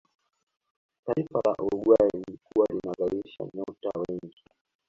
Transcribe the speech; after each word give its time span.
taifa 1.05 1.41
la 1.45 1.53
uruguay 1.63 2.09
lilikuwa 2.13 2.67
linazalisha 2.73 3.43
nyota 3.53 3.99
wengi 4.09 4.43